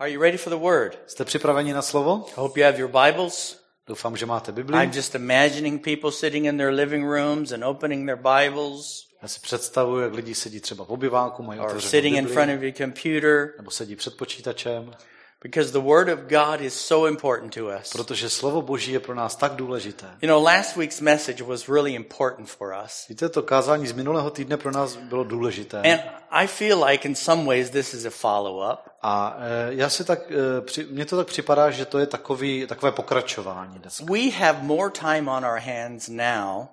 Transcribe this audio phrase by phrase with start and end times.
[0.00, 0.98] Are you ready for the word?
[1.06, 2.24] Jste připraveni na slovo?
[2.28, 3.60] I hope you have your Bibles.
[3.86, 4.76] Doufám, že máte Bibli.
[4.84, 9.40] I'm just imagining people sitting in their living rooms and opening their Bibles Já si
[9.40, 12.62] představuji, jak lidi sedí třeba v obyváku, mají or otevřenou sitting in Bibli, front of
[12.62, 14.90] your computer nebo sedí před počítačem,
[15.42, 17.92] because the Word of God is so important to us.
[17.92, 20.06] protože slovo Boží je pro nás tak důležité.
[20.22, 23.08] You know, last week's message was really important for us.
[23.08, 25.82] Víte, to kázání z minulého týdne pro nás bylo důležité.
[25.92, 26.00] And
[26.30, 28.78] I feel like in some ways this is a follow up.
[29.02, 32.66] A e, já si tak, e, při, mně to tak připadá, že to je takový,
[32.66, 34.04] takové pokračování dneska.
[34.12, 36.66] We have more time on our hands now.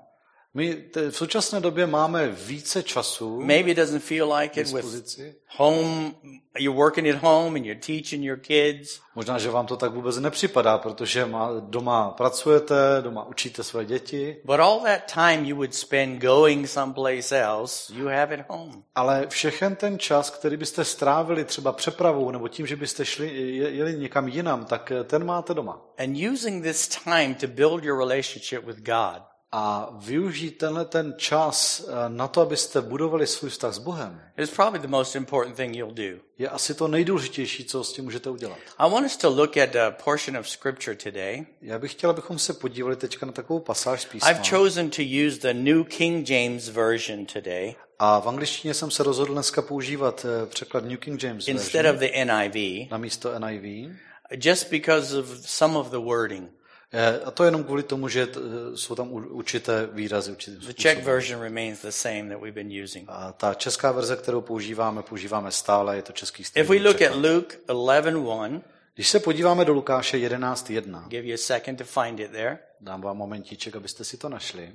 [0.55, 5.19] My te, v současné době máme více času Maybe it doesn't feel like it with
[5.57, 6.15] home,
[6.59, 8.99] you're working at home and you're teaching your kids.
[9.15, 14.37] Možná, že vám to tak vůbec nepřipadá, protože má, doma pracujete, doma učíte své děti,
[14.45, 18.83] But all that time you would spend going someplace else, you have at home.
[18.95, 23.69] ale všechen ten čas, který byste strávili třeba přepravou nebo tím, že byste šli, je-
[23.69, 25.81] jeli někam jinam, tak ten máte doma.
[25.97, 29.21] And using this time to build your relationship with God
[29.57, 34.49] A využít tenhle ten čas eh, na to, abyste budovali svůj vztah s Bohem, is
[34.51, 36.19] probably the most important thing you'll do.
[36.37, 38.57] je asi to nejdůležitější, co s tím můžete udělat.
[38.77, 41.45] I want us to look at a portion of scripture today.
[41.61, 44.29] Já bych chtěl, abychom se podívali teďka na takovou pasáž z písma.
[44.31, 49.03] I've chosen to use the New King James Version today A v angličtině jsem se
[49.03, 53.39] rozhodl dneska používat eh, překlad New King James instead version of the NIV, na místo
[53.39, 53.91] NIV.
[54.31, 56.49] just because of some of the wording.
[56.97, 60.91] Eh, A to jenom kvůli tomu, že eh, jsou tam určité výrazy, určitým The Czech
[60.97, 61.03] způsobem.
[61.15, 63.05] version remains the same that we've been using.
[63.11, 67.01] A ta česká verze, kterou používáme, používáme stále, je to český If stejný we look
[67.01, 67.15] at.
[67.15, 68.61] Luke 11:1,
[68.95, 72.59] Když se podíváme do Lukáše 11.1, give you a second to find it there.
[72.81, 74.73] dám vám momentíček, abyste si to našli.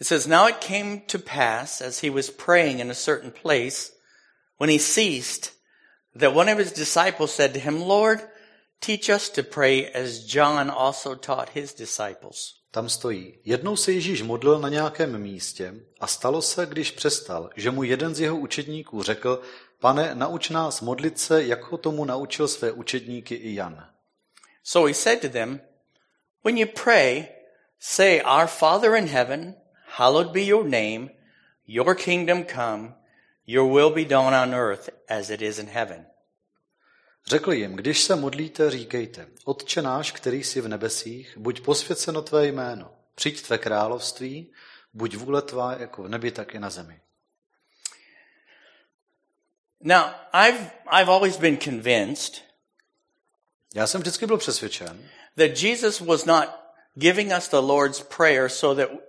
[0.00, 3.92] It says, Now it came to pass as he was praying in a certain place,
[4.60, 5.52] when he ceased,
[6.20, 8.20] that one of his disciples said to him, Lord,
[8.80, 12.54] teach us to pray as John also taught his disciples.
[12.70, 13.38] Tam stojí.
[13.44, 18.14] Jednou se Ježíš modlil na nějakém místě a stalo se, když přestal, že mu jeden
[18.14, 19.42] z jeho učedníků řekl,
[19.80, 23.86] pane, nauč nás modlit se, jako tomu naučil své učedníky i Jan.
[24.62, 25.60] So he said to them,
[26.44, 27.28] When you pray,
[27.78, 29.54] say, Our Father in heaven,
[29.86, 31.10] hallowed be your name,
[31.66, 32.94] your kingdom come,
[33.46, 36.06] your will be done on earth as it is in heaven.
[37.28, 42.46] Řekl jim, když se modlíte, říkejte, Otče náš, který jsi v nebesích, buď posvěceno tvé
[42.46, 44.52] jméno, přijď tvé království,
[44.92, 47.00] buď vůle tvá jako v nebi, tak i na zemi.
[49.80, 50.70] Now, I've,
[51.00, 52.46] I've always been convinced
[53.74, 56.48] Já jsem vždycky byl přesvědčen, that Jesus was not
[56.94, 59.00] giving us the Lord's Prayer so that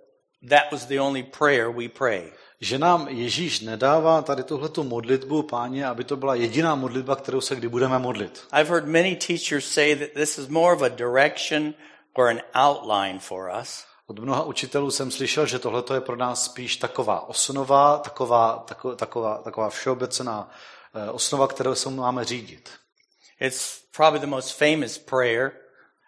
[0.49, 2.31] that was the only prayer we pray.
[2.61, 7.55] že nám Ježíš nedává tady tuhletu modlitbu, páně, aby to byla jediná modlitba, kterou se
[7.55, 8.47] kdy budeme modlit.
[8.53, 11.73] I've heard many teachers say that this is more of a direction
[12.13, 13.85] or an outline for us.
[14.07, 18.95] Od mnoha učitelů jsem slyšel, že tohle je pro nás spíš taková osnova, taková, tako,
[18.95, 20.51] taková, taková všeobecná
[20.95, 22.69] eh, osnova, kterou se máme řídit.
[23.39, 25.51] It's probably the most famous prayer.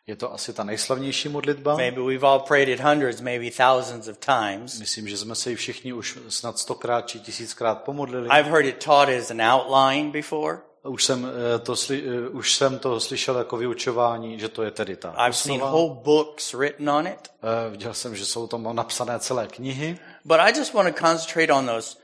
[0.09, 1.77] Je to asi ta nejslavnější modlitba.
[1.77, 4.79] Maybe we've all prayed it hundreds, maybe thousands of times.
[4.79, 8.29] Myslím, že jsme se ji všichni už snad stokrát či tisíckrát pomodlili.
[8.39, 10.57] I've heard it taught as an outline before.
[10.83, 14.71] Už jsem, eh, to, sli, eh, už jsem to slyšel jako vyučování, že to je
[14.71, 17.29] tedy ta I've seen whole books written on it.
[17.43, 21.53] Eh, Viděl jsem, že jsou tam napsané celé knihy, But I just want to concentrate
[21.53, 21.97] on those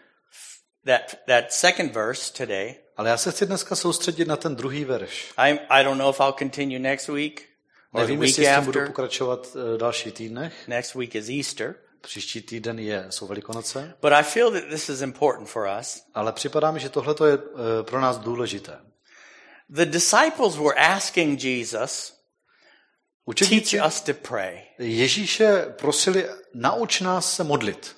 [0.85, 2.75] that that second verse today.
[2.97, 5.33] ale já se chci dneska soustředit na ten druhý verš.
[5.37, 7.54] I I don't know if I'll continue next week
[7.95, 8.87] the Nevím, jestli s tím budu after.
[8.87, 10.67] pokračovat eh, v dalších týdnech.
[10.67, 11.75] Next week is Easter.
[12.01, 13.93] Příští týden je, jsou Velikonoce.
[14.01, 16.03] But I feel that this is important for us.
[16.13, 18.79] Ale připadá mi, že tohle je eh, pro nás důležité.
[19.69, 22.13] The disciples were asking Jesus,
[23.25, 24.61] Učedníci teach us to pray.
[24.79, 27.95] Ježíše prosili, nauč nás se modlit.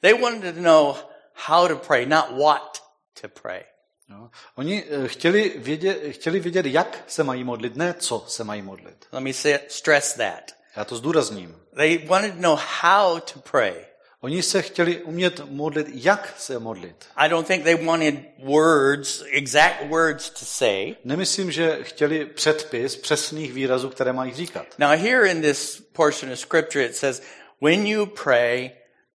[0.00, 0.96] They wanted to know
[1.34, 2.82] how to pray, not what
[3.20, 3.64] to pray.
[4.10, 4.30] Jo.
[4.54, 9.06] Oni eh, chtěli vědět, chtěli vědět, jak se mají modlit, ne co se mají modlit.
[9.12, 10.52] Let me say, stress that.
[10.76, 11.56] Já to zdůrazním.
[11.76, 13.74] They wanted to know how to pray.
[14.20, 17.06] Oni se chtěli umět modlit, jak se modlit.
[17.16, 20.94] I don't think they wanted words, exact words to say.
[21.04, 24.66] Nemyslím, že chtěli předpis přesných výrazů, které mají říkat.
[24.78, 27.22] Now, here in this portion of scripture, it says,
[27.60, 28.70] when you pray,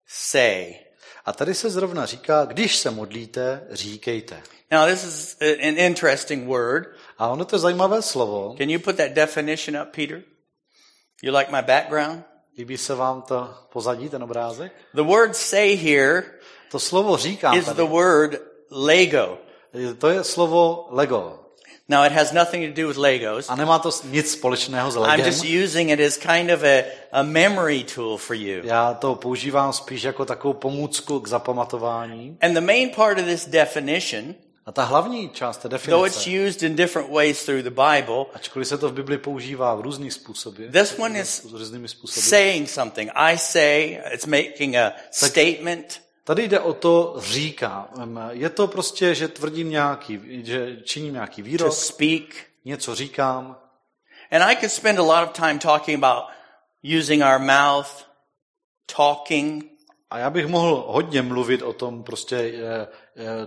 [0.06, 0.74] say.
[1.24, 4.42] A tady se zrovna říká, když se modlíte, říkejte.
[4.70, 6.94] Now, this is an interesting word.
[7.18, 8.54] A ono to je zajímavé slovo.
[8.58, 10.22] Can you put that definition up, Peter?
[11.22, 12.24] You like my background?
[12.58, 14.72] Líbí se vám to pozadí, ten obrázek?
[14.94, 16.22] The word say here
[16.70, 17.88] To slovo říkám is the tady.
[17.88, 19.38] word Lego.
[19.98, 21.38] To je slovo Lego.
[21.88, 23.48] Now it has nothing to do with Legos.
[23.48, 25.26] A nemá to nic společného s I'm legem.
[25.26, 28.60] just using it as kind of a, a memory tool for you.
[28.66, 32.38] Já to používám spíš jako takovou pomůcku k zapamatování.
[32.40, 34.34] And the main part of this definition,
[34.68, 38.24] A ta hlavní část té though it's definice, used in different ways through the Bible,
[38.34, 42.70] ačkoliv se to v Bibli používá v různých způsoby, This one is různými způsoby, saying
[42.70, 43.10] something.
[43.14, 46.02] I say, it's making a statement.
[46.24, 47.88] Tady jde o to říká.
[48.30, 52.44] Je to prostě, že tvrdím nějaký, že činím nějaký to výrok, speak.
[52.64, 53.56] něco říkám.
[54.30, 56.24] And I could spend a lot of time talking about
[56.98, 58.06] using our mouth,
[58.96, 59.64] talking,
[60.10, 62.86] A já bych mohl hodně mluvit o tom prostě, eh,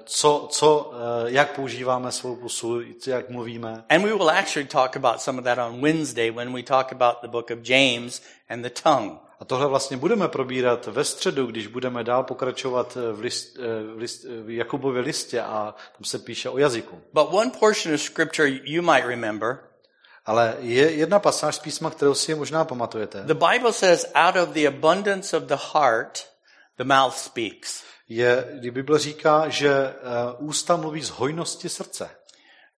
[0.04, 3.84] co, co, eh, jak používáme svou pusu, jak mluvíme.
[3.90, 7.16] and we will actually talk about some of that on Wednesday when we talk about
[7.22, 9.18] the book of James and the tongue.
[9.40, 13.98] A tohle vlastně budeme probírat ve středu, když budeme dál pokračovat v, list, eh, v,
[13.98, 17.02] list, v Jakubově listě a tam se píše o jazyku.
[17.14, 19.60] But one portion of scripture you might remember,
[20.26, 23.24] Ale je jedna pasáž z písma, kterou si možná pamatujete.
[23.26, 26.28] the Bible says, out of the abundance of the heart,
[26.78, 27.84] the mouth speaks.
[28.14, 29.94] Je, kdy Bible říká, že eh,
[30.38, 32.10] ústa mluví z hojnosti srdce.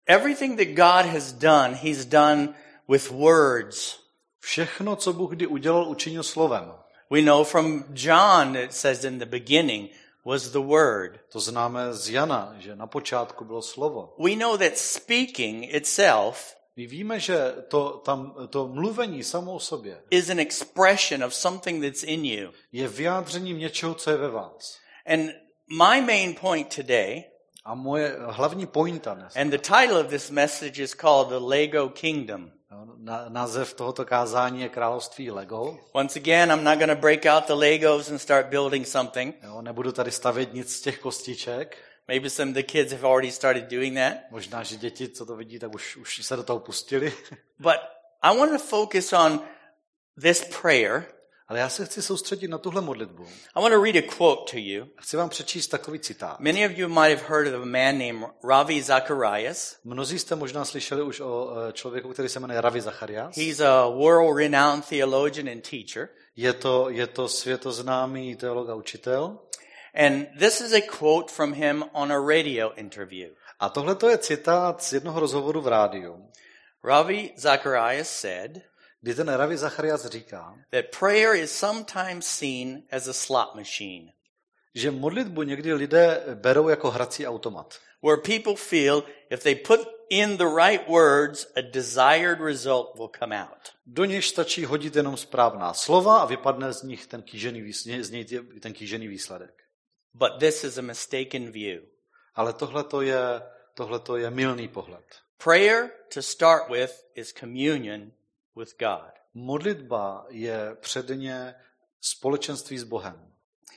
[0.06, 2.48] Everything that God has done, He's done
[2.88, 3.98] with words.
[4.40, 6.72] Všechno, co Bůh kdy udělal, učinil slovem.
[7.10, 9.90] We know from John, it says in the beginning
[10.26, 11.20] was the Word.
[11.32, 14.14] To známe z Jana, že na počátku bylo slovo.
[14.18, 20.02] We know that speaking itself My víme, že to, tam, to mluvení samo o sobě
[20.10, 22.52] is an expression of something that's in you.
[22.72, 24.84] je vyjádřením něčeho, co je ve vás.
[25.06, 25.34] And
[25.68, 27.24] my main point today,
[27.64, 31.88] A moje hlavní pointa dnes, and the title of this message is called The Lego
[31.88, 32.50] Kingdom.
[32.70, 35.78] jo, na, název tohoto kázání je Království Lego.
[35.92, 39.36] Once again, I'm not going to break out the Legos and start building something.
[39.42, 41.78] Jo, nebudu tady stavět nic z těch kostiček.
[42.08, 44.12] Maybe some of the kids have already started doing that.
[44.30, 47.12] Možná, že děti, co to vidí, tak už, už se do toho pustili.
[47.58, 47.76] But
[48.22, 49.40] I want to focus on
[50.22, 51.04] this prayer.
[51.48, 53.26] Ale já se chci soustředit na tuhle modlitbu.
[53.54, 54.86] I want to read a quote to you.
[55.00, 56.40] Chci vám přečíst takový citát.
[56.40, 59.76] Many of you might have heard of a man named Ravi Zacharias.
[59.84, 63.36] Mnozí jste možná slyšeli už o eh, člověku, který se jmenuje Ravi Zacharias.
[63.36, 66.08] He's a world-renowned theologian and teacher.
[66.36, 69.38] Je to, je to světoznámý teolog a učitel.
[69.94, 73.30] And this is a quote from him on a radio interview.
[73.60, 76.30] A tohle to je citát z jednoho rozhovoru v rádiu,
[76.84, 78.62] Ravi Zacharias said
[79.04, 84.12] kdy ten Ravi Zacharias říká, that prayer is sometimes seen as a slot machine,
[84.74, 87.80] že modlitbu někdy lidé berou jako hrací automat.
[88.02, 89.80] where people feel if they put
[90.10, 93.72] in the right words, a desired result will come out.
[93.86, 98.24] Do něž stačí hodit jenom správná slova a vypadne z nich ten kýžený, z něj
[98.60, 99.54] ten kýžený výsledek.
[100.14, 101.82] But this is a mistaken view.
[102.34, 103.42] Ale tohle to je,
[103.74, 105.04] tohleto je milný pohled.
[105.44, 108.12] Prayer, to start with, is communion
[108.56, 109.12] with God.
[109.34, 111.54] Modlitba je předně
[112.00, 113.32] společenství s Bohem.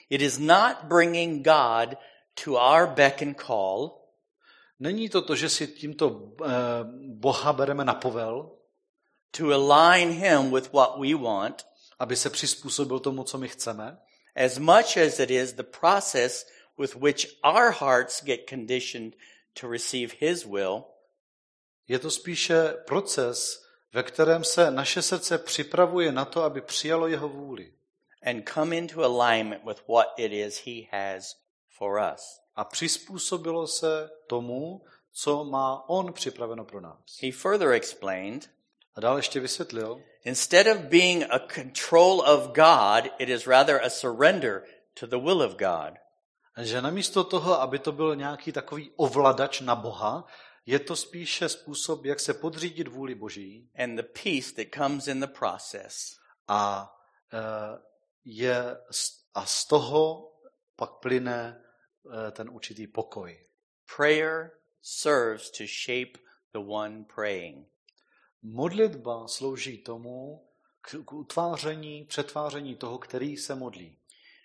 [0.10, 1.98] It is not bringing God
[2.44, 4.04] to our beck and call.
[4.80, 6.50] Není to to, že si tímto eh,
[7.08, 8.52] Boha bereme na povel,
[9.32, 11.68] to align him with what we want
[12.00, 13.98] aby se přizpůsobil tomu, co my chceme,
[14.36, 16.46] as much as it is the process
[16.78, 19.16] with which our hearts get conditioned
[19.54, 20.84] to receive his will
[21.88, 23.67] je to spíše proces,
[23.98, 27.74] ve kterém se naše srdce připravuje na to, aby přijalo jeho vůli
[28.24, 31.36] and come into alignment with what it is he has
[31.78, 32.40] for us.
[32.56, 37.22] a přizpůsobilo se tomu, co má on připraveno pro nás.
[37.22, 38.50] He further explained
[38.96, 43.90] A dál ještě vysvětlil, instead of being a control of God, it is rather a
[43.90, 44.64] surrender
[45.00, 45.94] to the will of God.
[46.62, 50.26] že namísto toho, aby to byl nějaký takový ovladač na Boha,
[50.68, 55.20] je to spíše způsob, jak se podřídit vůli Boží and the peace that comes in
[55.20, 56.18] the process.
[56.48, 56.94] a,
[57.34, 57.80] eh,
[58.26, 58.78] je,
[59.34, 60.34] a z toho
[60.76, 61.64] pak plyne
[62.28, 63.46] eh, ten určitý pokoj.
[63.96, 66.20] Prayer serves to shape
[66.54, 67.68] the one praying.
[68.42, 70.48] Modlitba slouží tomu
[70.82, 74.00] k, k utváření, přetváření toho, který se modlí.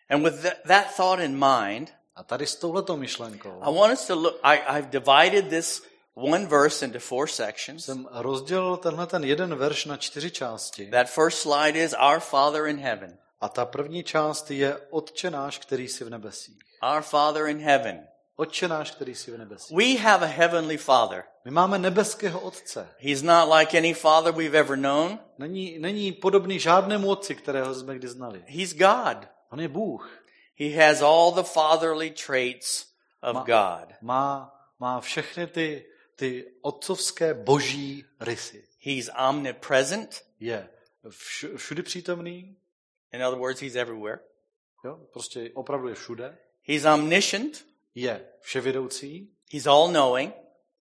[0.09, 4.07] And with that, that thought in mind, A tady s touhletou myšlenkou I want us
[4.07, 7.85] to look, I, I've divided this one verse into four sections.
[7.85, 10.90] jsem rozdělil tenhle ten jeden verš na čtyři části.
[10.90, 13.19] That first slide is Our Father in heaven.
[13.40, 16.59] A ta první část je Otče náš, který jsi v nebesích.
[16.95, 18.07] Our Father in heaven.
[18.37, 19.76] Otče náš, který jsi v nebesích.
[19.76, 21.25] We have a heavenly Father.
[21.45, 22.88] My máme nebeského Otce.
[22.99, 25.19] He's not like any father we've ever known.
[25.38, 28.45] Není, není podobný žádnému otci, kterého jsme kdy znali.
[28.47, 29.28] He's God.
[29.50, 30.23] On je Bůh.
[30.59, 32.87] He has all the fatherly traits
[33.23, 33.95] of God.
[34.00, 38.64] Má, má všechny ty, ty otcovské boží rysy.
[38.81, 40.25] He's omnipresent.
[40.40, 40.69] Je
[41.04, 42.57] vš- všudy přítomný,
[43.12, 44.19] In other words, he's everywhere.
[44.85, 45.00] jo?
[45.12, 47.66] prostě opravdu je všude, He's omniscient.
[47.95, 50.35] je vševědoucí, He's all knowing.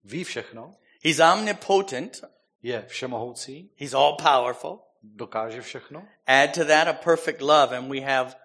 [0.04, 2.24] ví všechno, He's omnipotent.
[2.64, 4.80] je všemohoucí, He's all powerful.
[5.04, 6.08] dokáže všechno.
[6.26, 8.36] Add to that a perfect love, and we have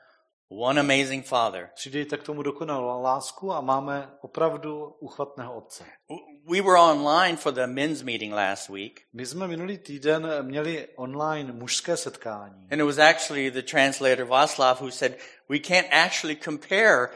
[0.49, 1.71] one amazing Father.
[1.75, 5.85] Přidejte k tomu dokonalou lásku a máme opravdu uchvatného otce.
[6.49, 11.53] We were online for the men's meeting last week, My jsme minulý týden měli online
[11.53, 12.69] mužské setkání.
[12.71, 15.17] and it was actually the translator Václav who said
[15.49, 17.09] we can't actually compare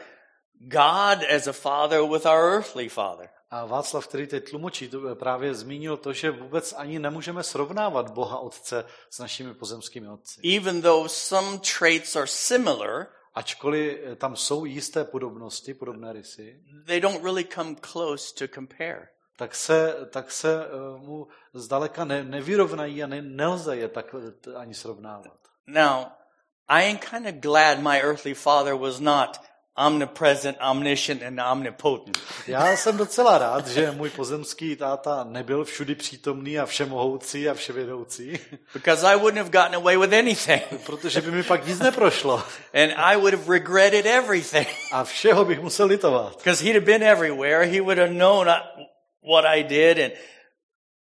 [0.59, 3.29] God as a father with our earthly father.
[3.49, 8.39] A Václav, který teď tlumočí, to právě zmínil to, že vůbec ani nemůžeme srovnávat Boha
[8.39, 10.41] Otce s našimi pozemskými otci.
[10.57, 13.07] Even though some traits are similar,
[13.37, 19.07] Ačkoliv eh, tam jsou jisté podobnosti, podobné rysy, they don't really come close to compare.
[19.37, 24.15] Tak se, tak se eh, mu zdaleka ne, nevyrovnají a ne, nelze je tak
[24.47, 25.37] eh, ani srovnávat.
[25.67, 26.05] Now,
[26.67, 29.39] I am kind of glad my earthly father was not
[29.77, 32.17] omnipresent, omniscient, and omnipotent.
[32.47, 38.39] Já jsem docela rád, že můj pozemský táta nebyl všudy přítomný a všemohoucí a vševědoucí,
[38.73, 40.63] Because I wouldn't have gotten away with anything.
[40.85, 44.67] protože by mi pak nic neprošlo And I would have regretted everything.
[44.91, 46.37] a všeho bych musel litovat.
[46.37, 47.65] Because he'd have been everywhere.
[47.65, 48.53] He would have known uh,
[49.27, 50.13] what I did and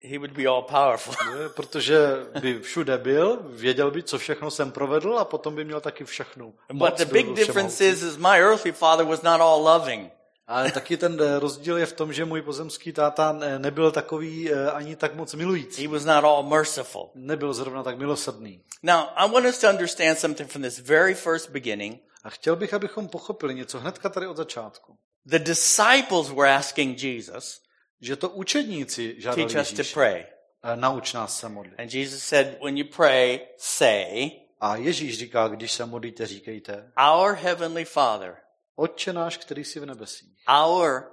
[0.03, 1.13] he would be all powerful.
[1.55, 1.97] Protože
[2.41, 6.53] by všude byl, věděl by, co všechno jsem provedl a potom by měl taky všechno.
[6.73, 10.11] But the big difference is, is my earthly father was not all loving.
[10.47, 14.51] Ale taky ten eh, rozdíl je v tom, že můj pozemský táta ne- nebyl takový
[14.51, 15.81] eh, ani tak moc milující.
[15.81, 17.09] He was not all merciful.
[17.15, 18.63] Nebyl zrovna tak milosrdný.
[18.83, 22.01] Now, I want us to understand something from this very first beginning.
[22.23, 24.97] A chtěl bych, abychom pochopili něco hnedka tady od začátku.
[25.25, 27.61] The disciples were asking Jesus,
[28.01, 29.93] Že to učedníci žádali teach us to Ježíše.
[29.93, 30.25] pray.
[30.63, 31.79] eh, Nauč nás se modlit.
[31.79, 37.33] And Jesus said, when you pray, say, A Ježíš říká, když se modlíte, říkejte, Our
[37.35, 38.37] Heavenly Father,
[38.75, 40.29] Otče náš, který jsi v nebesích.
[40.65, 41.11] our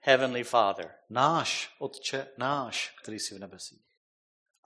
[0.00, 0.94] Heavenly Father.
[1.10, 3.82] Náš, Otče náš, který jsi v nebesích.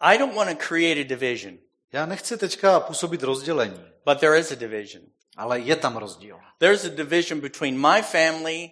[0.01, 1.59] I don't want to create a division,
[1.93, 5.03] Já nechci teďka působit rozdělení, but there is a division.
[5.37, 6.41] ale je tam rozdíl.
[6.59, 8.71] There's a division between my family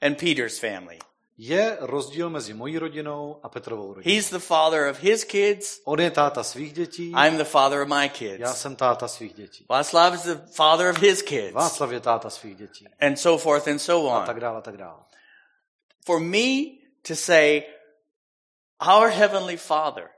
[0.00, 0.98] and Peter's family.
[1.38, 4.14] Je rozdíl mezi mojí rodinou a Petrovou rodinou.
[4.14, 5.80] He's the father of his kids.
[5.84, 8.60] On je táta svých dětí, I'm the father of my já kids.
[8.60, 9.66] jsem táta svých dětí.
[9.68, 11.52] Václav is the father of his kids.
[11.54, 12.86] Václav je táta svých dětí.
[13.00, 14.40] And so forth and so A tak on.
[14.40, 14.98] dále, a tak dále.
[16.06, 16.48] For me
[17.08, 17.62] to say,
[18.96, 20.08] our Heavenly Father,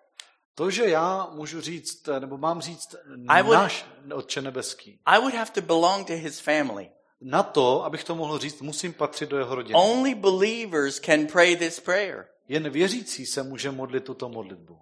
[0.55, 2.95] To, že já můžu říct, nebo mám říct
[3.29, 6.91] I would- náš Otče nebeský, I would have to belong to his family.
[7.21, 9.75] Na to, abych to mohl říct, musím patřit do jeho rodiny.
[9.75, 12.29] Only believers can pray this prayer.
[12.49, 14.81] Jen věřící se může modlit tuto modlitbu.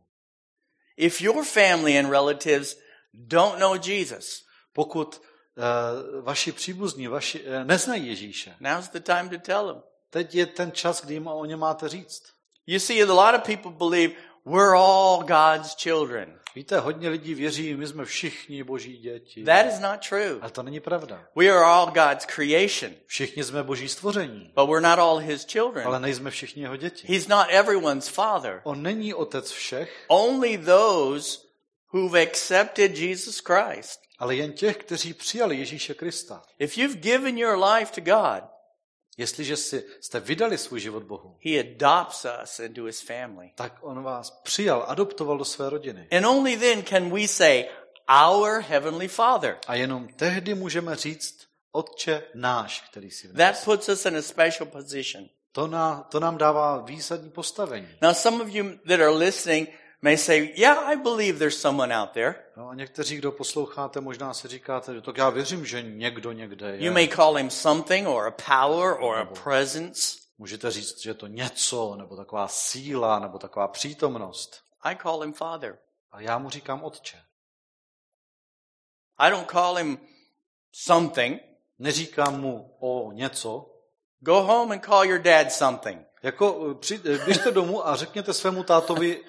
[0.96, 2.78] If your family and relatives
[3.14, 9.38] don't know Jesus, Pokud uh, vaši příbuzní vaši, uh, neznají Ježíše, now's the time to
[9.38, 9.82] tell them.
[10.10, 12.22] teď je ten čas, kdy jim o ně máte říct.
[12.66, 14.14] You see, a lot of people believe
[14.46, 16.38] we're all God's children.
[16.54, 19.44] Víte, hodně lidí věří, my jsme všichni boží děti.
[19.44, 20.38] That is not true.
[20.40, 21.24] Ale to není pravda.
[21.36, 25.86] We are all God's creation, Všichni jsme boží stvoření, but we're not all his children.
[25.86, 27.12] ale nejsme všichni jeho děti.
[27.12, 28.60] He's not everyone's father.
[28.64, 31.38] On není otec všech, Only those
[31.92, 34.00] who've accepted Jesus Christ.
[34.18, 36.42] ale jen těch, kteří přijali Ježíše Krista.
[36.58, 38.44] If you've given your life to God,
[39.16, 43.52] Jestliže si, jste vydali svůj život Bohu, he adopts us into his family.
[43.54, 46.08] tak on vás přijal, adoptoval do své rodiny.
[46.16, 47.64] And only then can we say,
[48.08, 49.58] our heavenly father.
[49.66, 54.22] A jenom tehdy můžeme říct, Otče náš, který jsi v That puts us in a
[54.22, 55.28] special position.
[55.52, 57.88] To, ná, to nám dává výsadní postavení.
[58.02, 59.68] Now, some of you that are listening
[60.02, 62.34] may say, yeah, I believe there's someone out there.
[62.56, 66.76] No a někteří, kdo posloucháte, možná si říkáte, že tak já věřím, že někdo někde
[66.76, 66.84] je.
[66.84, 70.18] You may call him something or a power or a presence.
[70.38, 74.62] Můžete říct, že je to něco, nebo taková síla, nebo taková přítomnost.
[74.82, 75.78] I call him father.
[76.12, 77.22] A já mu říkám Otče.
[79.18, 79.98] I don't call him
[80.72, 81.42] something.
[81.78, 83.72] Neříkám mu o něco,
[84.20, 86.06] Go home and call your dad something.
[86.22, 87.00] jako eh, při,
[87.48, 89.24] eh, domů a řekněte svému tátovi,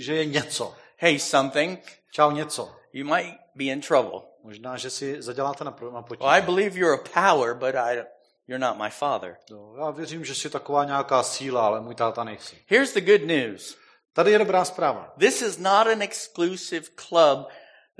[0.00, 0.74] že je něco.
[0.96, 1.80] Hey, something,
[2.12, 2.76] Čau něco.
[2.92, 4.20] you might be in trouble.
[4.44, 6.20] Možná, že si zaděláte na, na potíž.
[6.20, 8.08] Well, I believe you're a power, but I don't,
[8.48, 9.36] you're not my father.
[9.50, 12.56] No, já věřím, že jsi taková nějaká síla, ale můj táta nejsi.
[12.66, 13.76] Here's the good news.
[14.12, 15.14] Tady je dobrá zpráva.
[15.18, 17.48] This is not an exclusive club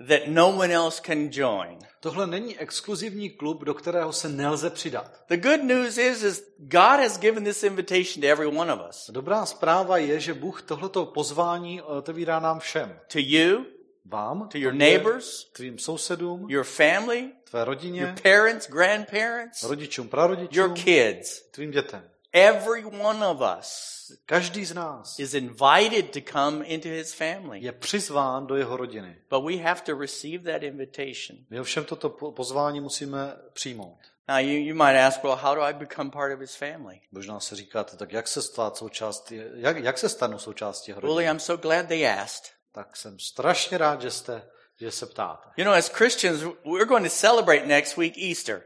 [0.09, 1.79] that no one else can join.
[2.01, 5.25] Tohle není exkluzivní klub, do kterého se nelze přidat.
[5.29, 9.11] The good news is, is God has given this invitation to every one of us.
[9.11, 12.99] Dobrá zpráva je, že Bůh tohleto pozvání otevírá nám všem.
[13.13, 13.65] To you,
[14.05, 20.11] Vám, to your neighbors, tvým sousedům, your family, tvé your rodině, parents, grandparents, rodičům, your
[20.11, 21.43] prarodičům, kids.
[21.43, 22.12] tvým dětem.
[22.33, 23.93] Every one of us
[24.27, 27.61] Každý z nás is invited to come into his family.
[27.61, 29.17] je přizván do jeho rodiny.
[29.31, 31.39] But we have to receive that invitation.
[31.51, 33.99] My ovšem toto po- pozvání musíme přijmout.
[34.29, 37.01] Now you, you might ask, well, how do I become part of his family?
[37.13, 41.17] Možná se říkáte, tak jak se stát součástí, jak, jak se stanu součástí jeho Willie,
[41.17, 41.31] rodiny?
[41.31, 42.53] I'm so glad they asked.
[42.73, 44.43] Tak jsem strašně rád, že jste,
[44.81, 45.49] že se ptáte.
[45.57, 48.63] You know, as Christians, we're going to celebrate next week Easter.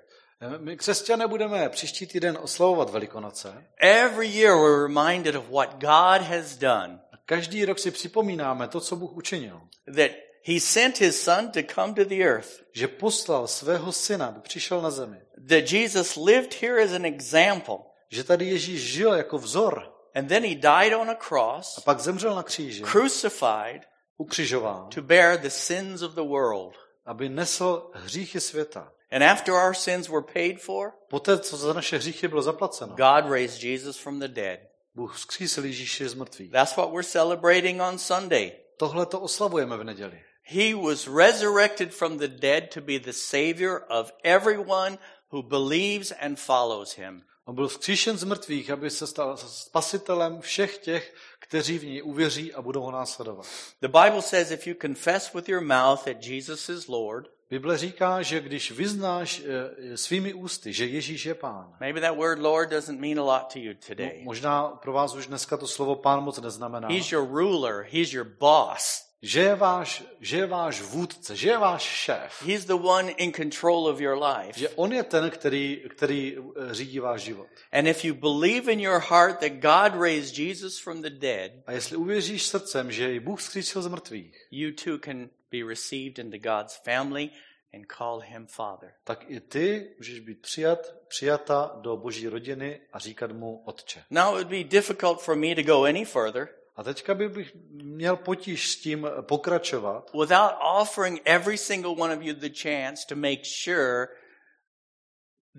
[0.59, 3.65] My křesťané budeme příští týden oslavovat Velikonoce.
[3.81, 7.01] Every year we're reminded of what God has done.
[7.13, 9.61] A každý rok si připomínáme to, co Bůh učinil.
[9.97, 10.11] That
[10.45, 12.63] he sent his son to come to the earth.
[12.73, 15.21] Že poslal svého syna, aby přišel na zemi.
[15.49, 17.77] That Jesus lived here as an example.
[18.09, 19.93] Že tady Ježíš žil jako vzor.
[20.15, 23.83] And then he died on a A cross, pak zemřel na kříži, crucified
[24.17, 26.75] ukřižován, to bear the sins of the world.
[27.05, 28.93] aby nesl hříchy světa.
[29.11, 33.31] And after our sins were paid for, Poté, co za naše hříchy bylo zaplaceno, God
[33.31, 34.61] raised Jesus from the dead.
[34.95, 36.53] Bůh vzkřísil Ježíše z mrtvých.
[36.53, 38.53] That's what we're celebrating on Sunday.
[38.77, 40.23] Tohle to oslavujeme v neděli.
[40.43, 44.99] He was resurrected from the dead to be the savior of everyone
[45.33, 47.23] who believes and follows him.
[47.45, 52.55] On byl vzkříšen z mrtvých, aby se stal spasitelem všech těch, kteří v něj uvěří
[52.55, 53.47] a budou ho následovat.
[53.81, 58.23] The Bible says if you confess with your mouth that Jesus is Lord, Bible říká,
[58.23, 63.01] že když vyznáš eh, svými ústy, že Ježíš je pán, maybe that word Lord doesn't
[63.01, 64.21] mean a lot to you today.
[64.25, 68.27] možná pro vás už dneska to slovo pán moc neznamená, He's your ruler, he's your
[68.41, 69.06] boss.
[69.23, 73.33] Že je váš, že je váš vůdce, že je váš šéf, He's the one in
[73.33, 74.61] control of your life.
[74.61, 77.47] že on je ten, který, který eh, řídí váš život.
[77.73, 81.73] And if you believe in your heart that God raised Jesus from the dead, A
[81.73, 86.39] jestli uvěříš srdcem, že ji Bůh vzkřísil z mrtvých, you too can be received into
[86.39, 87.31] God's family
[87.75, 88.93] and call him Father.
[89.05, 94.03] tak i ty můžeš být přijat, přijata do boží rodiny a říkat mu otče.
[94.11, 97.55] Now it would be difficult for me to go any further A teďka by bych
[97.71, 103.17] měl potíž s tím pokračovat, without offering every single one of you the chance to
[103.17, 104.09] make sure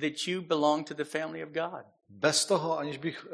[0.02, 1.86] that you belong to the family of God.
[2.10, 3.34] bez toho, aniž bych eh,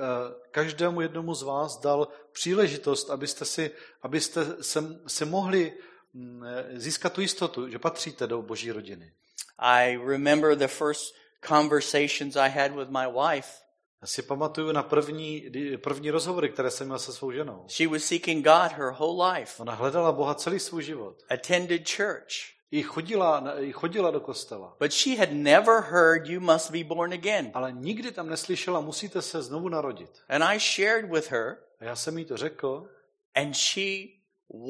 [0.51, 5.73] každému jednomu z vás dal příležitost, abyste si, abyste se, se mohli
[6.13, 9.13] mm, eh, získat tu jistotu, že patříte do boží rodiny.
[9.57, 11.15] I remember the first
[11.47, 13.62] conversations I had with my wife.
[14.03, 17.65] Já si pamatuju na první, první rozhovory, které jsem měl se svou ženou.
[17.67, 21.15] She was seeking God her whole life, Ona hledala Boha celý svůj život.
[21.29, 22.33] attended church,
[22.71, 24.75] I chodila, i chodila do kostela.
[24.79, 27.51] but she had never heard you must be born again.
[27.53, 30.09] Ale nikdy tam neslyšela, musíte se znovu narodit.
[30.29, 32.89] And I shared with her, A já jsem jí to řekl
[33.35, 34.07] and she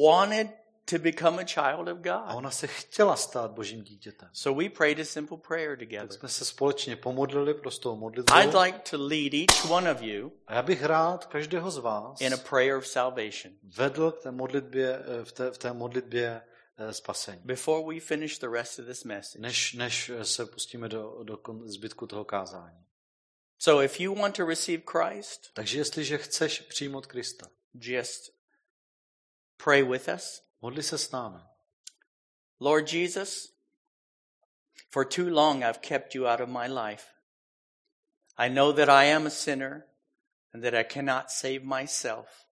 [0.05, 0.47] wanted
[0.85, 2.35] to become a child of a God.
[2.37, 4.29] ona se chtěla stát božím dítětem.
[4.33, 6.11] So we prayed a simple prayer Tak together.
[6.13, 8.35] jsme se společně pomodlili prostou modlitbou.
[8.37, 12.21] I'd like to lead each one of you A já bych rád každého z vás
[12.21, 13.53] in a prayer of salvation.
[13.77, 16.41] vedl k té modlitbě, eh, v té, v té modlitbě
[16.77, 17.41] eh, spasení.
[17.45, 19.41] Before we finish the rest of this message.
[19.41, 22.85] Než, než se pustíme do, do zbytku toho kázání.
[23.59, 28.31] So if you want to receive Christ, Takže jestliže chceš přijmout Krista, just
[29.63, 30.41] pray with us.
[30.63, 31.39] Modli se s námi.
[32.59, 33.53] Lord Jesus,
[34.89, 37.05] for too long I've kept you out of my life.
[38.37, 39.83] I know that I am a sinner
[40.53, 42.47] and that I cannot save myself.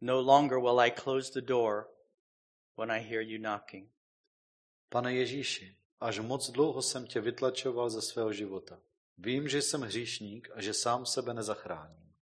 [0.00, 1.88] No longer will I close the door
[2.76, 3.88] when I hear you knocking.
[4.88, 8.80] Pane Ježíši, až moc dlouho jsem tě vytlačoval ze svého života.
[9.18, 12.14] Vím, že jsem hříšník a že sám sebe nezachráním.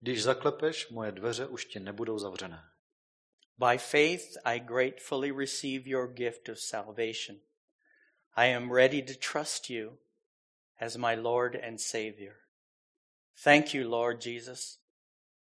[0.00, 2.71] Když zaklepeš, moje dveře už ti nebudou zavřené.
[3.58, 7.40] By faith, I gratefully receive your gift of salvation.
[8.34, 9.98] I am ready to trust you
[10.80, 12.34] as my Lord and Savior.
[13.44, 14.78] Thank you, Lord Jesus,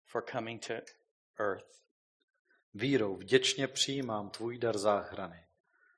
[0.05, 0.83] for coming to
[1.39, 1.81] earth.
[2.75, 5.47] Vírou vděčně přijímám tvůj dar záchrany.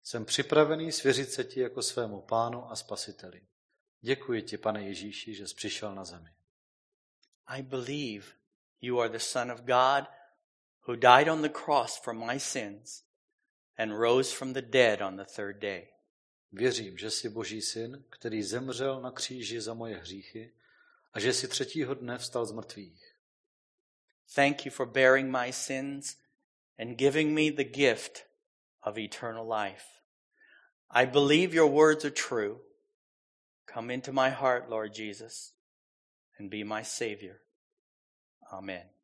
[0.03, 3.41] Jsem připravený svěřit se ti jako svému pánu a spasiteli.
[4.01, 6.31] Děkuji ti, pane Ježíši, že jsi přišel na zemi.
[7.47, 8.27] I believe
[8.81, 10.05] you are the Son of God
[10.87, 13.05] who died on the cross for my sins
[13.79, 15.89] and rose from the dead on the third day.
[16.53, 20.53] Věřím, že jsi Boží syn, který zemřel na kříži za moje hříchy
[21.13, 23.17] a že jsi třetího dne vstal z mrtvých.
[24.35, 26.17] Thank you for bearing my sins
[26.79, 28.27] and giving me the gift
[28.83, 29.85] of eternal life.
[30.91, 32.61] I believe your words are true.
[33.75, 35.55] Come into my heart, Lord Jesus,
[36.39, 37.41] and be my Savior.
[38.53, 39.02] Amen.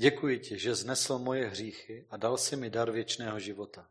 [0.00, 3.90] Děkuji ti, že znesl moje hříchy a dal si mi dar věčného života.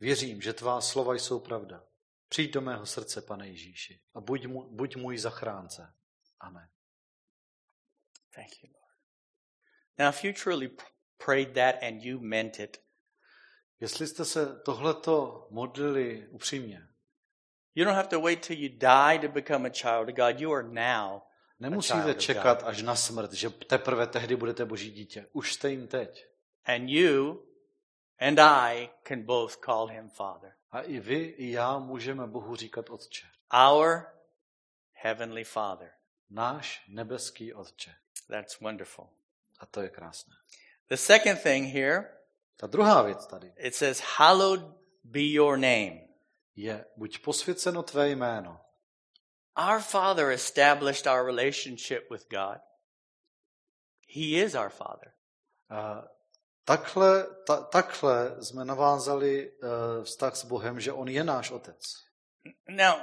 [0.00, 1.84] Věřím, že tvá slova jsou pravda.
[2.28, 5.94] Přijď do mého srdce, pane Ježíši, a buď, mu, buď můj zachránce.
[6.40, 6.68] Amen.
[8.34, 8.96] Thank you, Lord.
[9.98, 10.70] Now, if you truly
[11.24, 12.82] prayed that and you meant it,
[13.80, 16.88] Jestli jste se tohleto modlili upřímně,
[17.74, 20.40] you don't have to wait till you die to become a child of God.
[20.40, 21.20] You are now.
[21.62, 25.26] Nemusíte čekat až na smrt, že teprve tehdy budete boží dítě.
[25.32, 26.26] Už jste jim teď.
[26.64, 27.42] And you
[28.18, 30.52] and I can both call him Father.
[30.70, 33.26] A i vy, i já můžeme Bohu říkat Otče.
[33.70, 34.06] Our
[34.92, 35.90] Heavenly Father.
[36.30, 37.94] Náš nebeský Otče.
[38.28, 39.08] That's wonderful.
[39.58, 40.34] A to je krásné.
[40.88, 42.12] The second thing here,
[42.56, 44.60] Ta druhá věc tady it says, Hallowed
[45.04, 46.00] be your name.
[46.56, 48.60] je, buď posvěceno tvé jméno.
[49.56, 52.60] Our Father established our relationship with God.
[54.08, 55.12] He is our Father.
[55.70, 56.04] A
[56.64, 61.80] takhle, ta, takhle jsme navázali uh, vztah s Bohem, že On je náš Otec.
[62.68, 62.94] Now,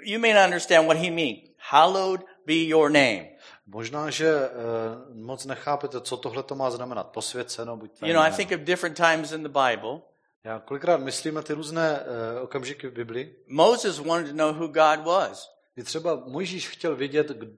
[0.00, 1.38] you may not understand what he means.
[1.58, 3.28] Hallowed be your name.
[3.66, 7.08] Možná, že uh, moc nechápete, co tohle to má znamenat.
[7.08, 10.00] Posvěceno, buď You know, I think of different times in the Bible.
[10.44, 14.66] Já kolikrát myslím na ty různé uh, okamžiky v Bibli, Moses wanted to know who
[14.66, 15.53] God was.
[15.74, 17.52] Kdy třeba Mojžíš chtěl vědět, kdo,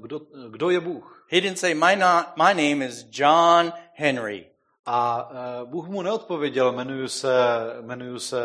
[0.00, 1.26] kdo, kdo je Bůh.
[1.30, 4.50] He didn't say, my, no, my name is John Henry.
[4.86, 7.34] A uh, Bůh mu neodpověděl, jmenuju se,
[7.80, 8.40] jmenuju se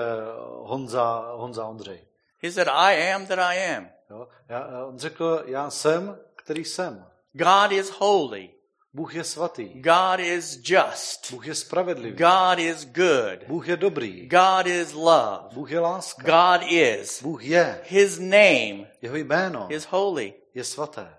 [0.62, 2.08] Honza, Honza Ondřej.
[2.44, 3.90] He said, I am that I am.
[4.10, 4.28] Jo?
[4.50, 7.06] Já, eh, on řekl, já jsem, který jsem.
[7.34, 8.50] God is holy.
[8.96, 9.70] Bůh je svatý.
[9.74, 11.32] God is just.
[11.32, 12.18] Bůh je spravedlivý.
[12.18, 13.44] God is good.
[13.48, 14.28] Bůh je dobrý.
[14.30, 15.40] God is love.
[15.54, 16.24] Bůh je láska.
[16.58, 17.24] God is.
[17.24, 17.82] Bůh je.
[17.88, 20.34] His name Jeho jméno is holy.
[20.54, 21.16] je svaté.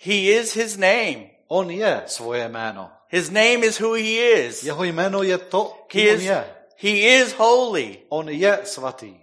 [0.00, 1.30] He is his name.
[1.48, 2.90] On je svoje jméno.
[3.08, 4.10] His name is who he
[4.46, 4.62] is.
[4.62, 6.54] Jeho jméno je to, He on is, je.
[6.76, 7.98] he is holy.
[8.08, 9.16] On je svatý.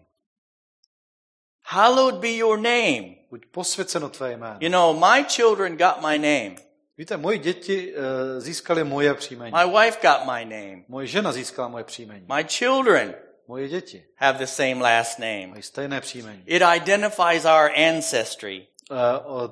[1.64, 3.16] Hallowed be your name.
[3.30, 4.58] Buď posvěceno tvé jméno.
[4.60, 6.56] You know, my children got my name.
[6.98, 8.04] Víte, moji děti uh,
[8.42, 9.54] získali moje příjmení.
[9.58, 10.84] My wife got my name.
[10.88, 12.26] Moje žena získala moje příjmení.
[12.36, 13.16] My children
[13.48, 15.48] Moje děti have the same last name.
[15.48, 16.44] mají stejné příjmení.
[16.46, 18.68] It identifies our ancestry.
[18.92, 18.98] Uh,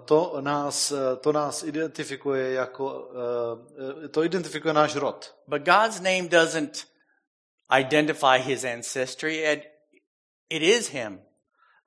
[0.06, 3.10] to nás, uh, to nás identifikuje jako,
[4.02, 5.36] uh, to identifikuje náš rod.
[5.48, 6.88] But God's name doesn't
[7.80, 9.38] identify his ancestry.
[9.38, 9.64] It,
[10.50, 11.22] it is him.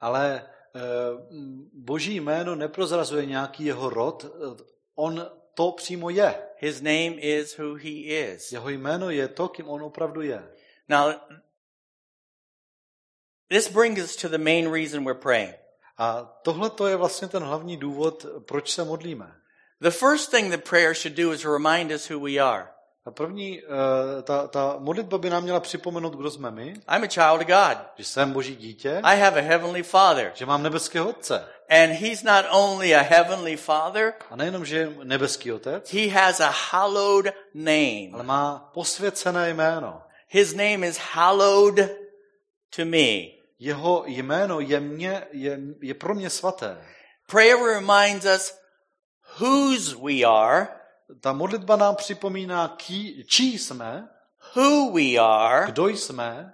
[0.00, 0.42] Ale
[0.74, 0.80] uh,
[1.72, 4.26] boží jméno neprozrazuje nějaký jeho rod,
[4.94, 6.42] on to přímo je.
[6.56, 8.52] His name is who he is.
[8.52, 10.48] Jeho jméno je to, kým on opravdu je.
[10.88, 11.14] Now,
[13.48, 15.54] this brings us to the main reason we're praying.
[15.98, 19.32] A tohle to je vlastně ten hlavní důvod, proč se modlíme.
[19.80, 22.75] The first thing that prayer should do is remind us who we are.
[23.06, 23.68] A první, uh,
[24.22, 27.78] ta, ta modlitba by nám měla připomenout, kdo jsme my, I'm a child of God.
[27.96, 30.32] že jsem boží dítě, I have a heavenly Father.
[30.34, 31.48] že mám nebeského otce.
[31.70, 36.40] And he's not only a heavenly Father, A nejenom, že je nebeský otec, he has
[36.40, 38.10] a hallowed name.
[38.12, 40.02] ale má posvěcené jméno.
[40.28, 41.76] His name is hallowed
[42.76, 43.36] to me.
[43.58, 46.78] Jeho jméno je, mě, je, je pro mě svaté.
[47.30, 48.54] Prayer reminds us
[49.40, 50.66] whose we are,
[51.20, 54.08] Ta modlitba nám připomíná, ký, čí jsme,
[54.54, 56.52] who we are, kdo jsme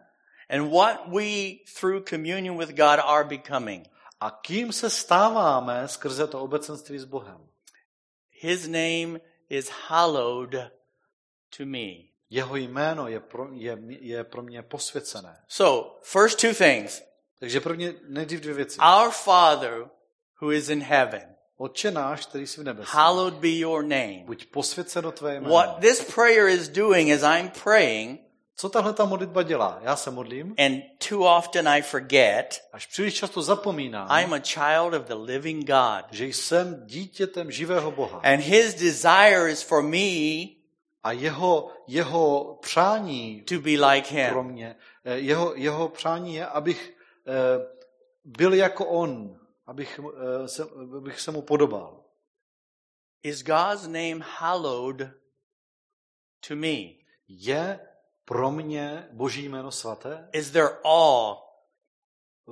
[0.48, 3.92] and what we through communion with God are becoming.
[4.22, 7.48] a kým se stáváme skrze to obecenství s Bohem.
[8.30, 10.54] His name is hallowed
[11.56, 11.88] to me.
[12.30, 15.44] Jeho jméno je pro, je, je pro mě posvěcené.
[15.48, 17.02] So, first two things.
[17.38, 18.78] Takže prvně nejdřív dvě věci.
[18.80, 19.90] Our Father
[20.40, 22.82] who is in heaven, Otče náš, který jsi v nebi.
[22.86, 24.22] hallowed be your name.
[24.24, 25.54] Buď posvěceno tvé jméno.
[25.54, 28.20] What this prayer is doing as I'm praying,
[28.56, 29.78] Co tahle ta modlitba dělá?
[29.82, 34.94] Já se modlím, and too often I forget, až příliš často zapomínám, I'm a child
[34.94, 36.04] of the living God.
[36.10, 38.18] že jsem dítětem živého Boha.
[38.24, 40.46] And his desire is for me
[41.04, 44.52] A jeho, jeho přání to be like pro him.
[44.52, 46.94] mě, eh, jeho, jeho přání je, abych
[47.26, 47.66] eh,
[48.24, 50.00] byl jako on, abych,
[50.44, 50.62] eh, se,
[50.98, 52.04] abych se mu podobal.
[53.22, 55.10] Is God's name hallowed
[56.48, 56.76] to me?
[57.28, 57.80] Je
[58.24, 60.28] pro mě Boží jméno svaté?
[60.32, 61.36] Is there awe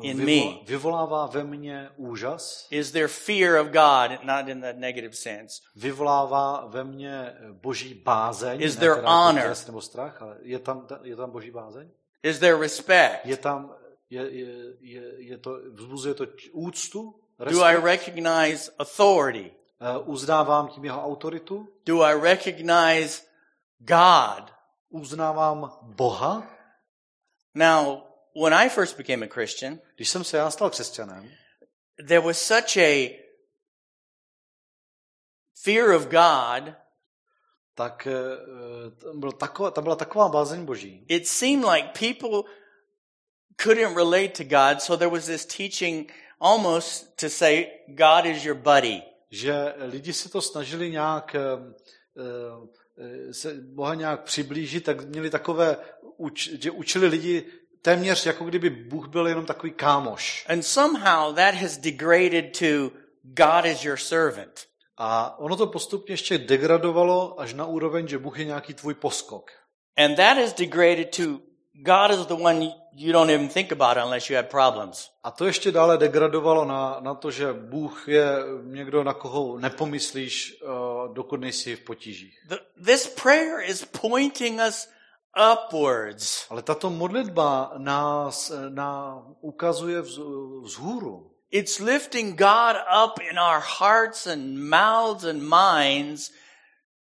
[0.02, 0.24] in vyvo-
[0.58, 0.64] me?
[0.66, 5.62] vyvolává ve mně úžas, Is there fear of God, not in the negative sense?
[5.76, 9.54] vyvolává ve mně boží bázeň, Is there jako honor?
[9.66, 11.90] nebo strach, ale je tam, je tam boží bázeň?
[12.22, 13.24] Is there respect?
[13.24, 13.74] Je tam,
[14.10, 19.50] je, je, je, je to, vzbuzuje to úctu, Do I respekt, recognize authority?
[19.80, 23.22] Eh, uznávám tím jeho autoritu, Do I recognize
[23.78, 24.52] God?
[24.88, 26.50] uznávám Boha.
[27.54, 28.02] Now,
[28.42, 31.30] when I first became a Christian, Když jsem se já stal křesťanem,
[32.08, 33.20] there was such a
[35.64, 36.74] fear of God.
[37.74, 42.50] tak eh, tam, byl taková, tam byla taková bázeň boží, It seemed like people
[43.62, 48.56] couldn't relate to God, so there was this teaching almost to say God is your
[48.56, 49.02] buddy.
[49.30, 51.40] že lidi se to snažili nějak eh,
[52.98, 55.76] eh, se Boha nějak přiblížit, tak měli takové,
[56.34, 57.46] že učili lidi
[57.82, 60.46] téměř jako kdyby Bůh byl jenom takový kámoš.
[60.48, 64.66] And somehow that has degraded to God is your servant.
[64.96, 69.50] A ono to postupně ještě degradovalo až na úroveň, že Bůh je nějaký tvůj poskok.
[69.96, 71.22] And that is degraded to
[71.72, 75.10] God is the one you don't even think about unless you have problems.
[75.24, 78.28] A to ještě dále degradovalo na, na to, že Bůh je
[78.62, 82.38] někdo, na koho nepomyslíš, uh, dokud nejsi v potížích.
[82.48, 84.88] The, this prayer is pointing us
[85.52, 86.46] upwards.
[86.50, 90.18] Ale tato modlitba nás eh, na, ukazuje vz,
[90.62, 91.30] vzhůru.
[91.50, 96.30] It's lifting God up in our hearts and mouths and minds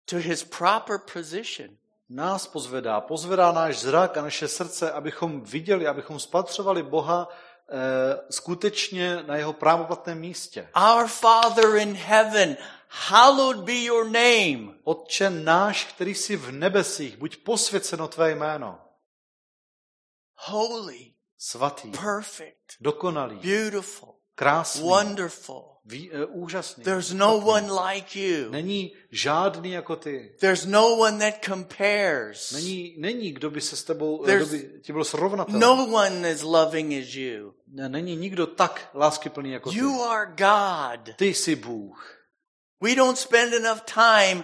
[0.05, 1.77] to his proper position.
[2.09, 7.75] Nás pozvedá, pozvedá náš zrak a naše srdce, abychom viděli, abychom spatřovali Boha eh,
[8.29, 10.69] skutečně na jeho právoplatném místě.
[10.93, 14.73] Our Father in heaven, hallowed be your name.
[14.83, 18.79] Otče náš, který jsi v nebesích, buď posvěceno tvé jméno.
[20.35, 25.74] Holy, Svatý, perfect, dokonalý, beautiful, krásný, wonderful.
[25.85, 26.83] Ví, uh, úžasný.
[26.83, 28.49] There's no one like you.
[28.51, 30.35] Není žádný jako ty.
[30.39, 32.51] There's no one that compares.
[32.51, 35.59] Není, není kdo by se s tebou, There's kdo by ti byl srovnatelný.
[35.59, 37.53] No one as loving as you.
[37.67, 39.77] Ne, Není nikdo tak láskyplný jako ty.
[39.77, 41.15] You are God.
[41.15, 42.15] Ty jsi Bůh.
[42.81, 44.43] We don't spend enough time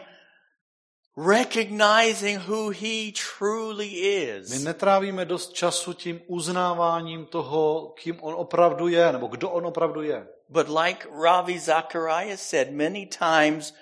[1.17, 4.63] recognizing who He truly My is.
[4.63, 10.27] netrávíme dost času tím uznáváním toho, kým on opravdu je, nebo kdo on opravdu je.
[10.51, 13.73] But like Ravi Zacharias said, many times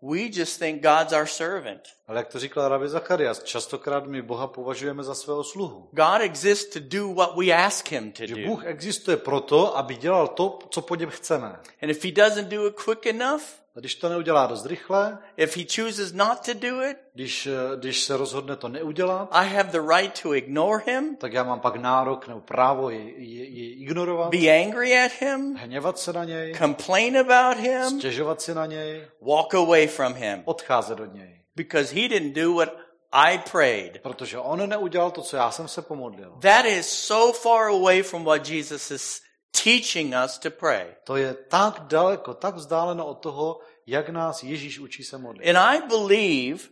[0.00, 1.80] we just think God's our servant.
[2.06, 5.88] Ale jak to říkal Ravi Zacharias, častokrát my Boha považujeme za svého sluhu.
[5.92, 8.46] God exists to do what we ask Him to Že do.
[8.46, 11.60] Bůh existuje proto, aby dělal to, co po něm chceme.
[11.82, 13.42] And if He doesn't do it quick enough,
[13.78, 17.76] A když to neudělá dost rychle, if He chooses not to do it, když, eh,
[17.76, 21.60] když se rozhodne to neudělat, I have the right to ignore Him, tak já mám
[21.60, 26.24] pak nárok nebo právo ji, ji, ji ignorovat, be angry at Him, hněvat se na
[26.24, 31.40] něj, complain about Him, stěžovat si na něj, walk away from Him odcházet od něj.
[31.56, 32.68] because He didn't do what
[33.12, 33.98] I prayed.
[34.02, 36.32] Protože on neudělal to, co já jsem se pomodlil.
[36.40, 39.20] That is so far away from what Jesus is
[39.64, 40.94] teaching us to pray.
[41.04, 45.48] To je tak daleko, tak vzdáleno od toho, jak nás Ježíš učí se modlit.
[45.48, 46.64] And I believe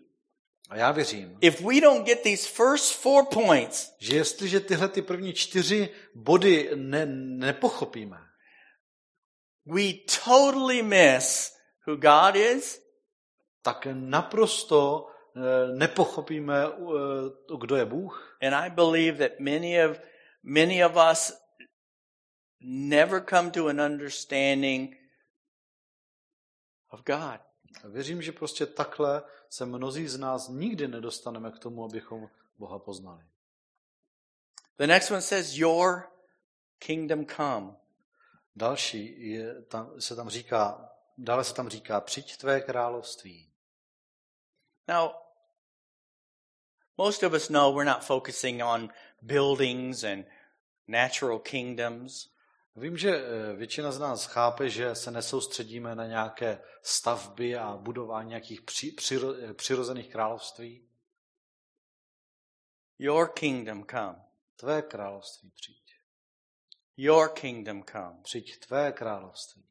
[0.70, 5.02] A já věřím, if we don't get these first four points, že jestliže tyhle ty
[5.02, 8.16] první čtyři body ne, nepochopíme,
[9.66, 9.82] we
[10.24, 11.52] totally miss
[11.86, 12.82] who God is,
[13.62, 18.38] tak naprosto eh, nepochopíme, eh, kdo je Bůh.
[18.42, 20.00] and I believe that many of
[20.42, 21.32] many of us
[22.60, 24.95] never come to an understanding
[26.90, 27.40] of God.
[27.84, 32.78] A věřím, že prostě takhle se mnozí z nás nikdy nedostaneme k tomu, abychom Boha
[32.78, 33.24] poznali.
[34.78, 36.12] The next one says, Your
[36.78, 37.76] kingdom come.
[38.56, 43.50] Další je, tam, se tam říká, dále se tam říká, přijď tvé království.
[44.88, 45.10] Now,
[46.98, 48.90] most of us know we're not focusing on
[49.22, 50.26] buildings and
[50.88, 52.28] natural kingdoms.
[52.76, 58.28] Vím, že eh, většina z nás chápe, že se nesoustředíme na nějaké stavby a budování
[58.28, 60.88] nějakých při, přiro, eh, přirozených království.
[62.98, 64.24] Your kingdom come.
[64.56, 65.96] Tvé království přijď.
[66.96, 68.18] Your kingdom come.
[68.22, 69.64] Přijď tvé království.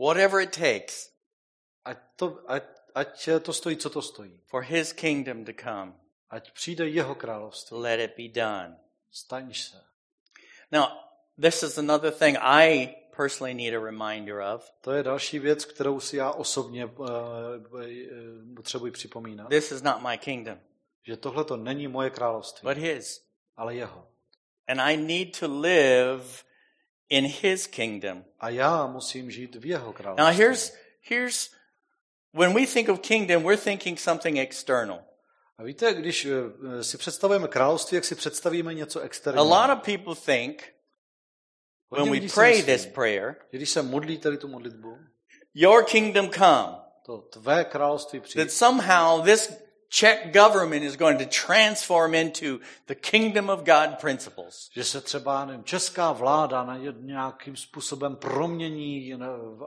[0.00, 1.12] Whatever it takes
[1.84, 2.62] Ať to, ať,
[2.94, 4.40] ať to stojí, co to stojí.
[4.46, 5.92] for his kingdom to come,
[6.30, 7.76] Ať přijde jeho království.
[7.76, 8.80] let it be done.
[9.10, 9.84] Staň se.
[10.72, 10.86] Now,
[11.42, 14.70] this is another thing I personally need a reminder of.
[14.80, 17.08] To je další věc, kterou si já osobně uh,
[18.56, 19.48] potřebuji připomínat.
[19.48, 20.58] This is not my kingdom,
[21.06, 23.22] Že tohle to není moje království, but his.
[23.56, 24.08] ale jeho.
[24.68, 26.24] And I need to live
[27.08, 28.24] in his kingdom.
[28.40, 30.36] A já musím žít v jeho Now království.
[30.38, 31.50] here's here's
[32.32, 35.04] when we think of kingdom, we're thinking something external.
[35.58, 39.44] A víte, když eh, si představujeme království, jak si představíme něco A externího.
[39.44, 40.72] lot of people think
[41.92, 44.98] when we pray this prayer, Když se modlí tady tu modlitbu,
[45.54, 46.76] your kingdom come,
[47.06, 49.52] to tvé království that přijde, somehow this
[49.94, 54.70] Czech government is going to transform into the kingdom of God principles.
[54.72, 59.14] že se třeba nevím, česká vláda na nějakým způsobem promění